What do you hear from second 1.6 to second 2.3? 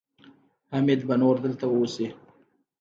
اوسي.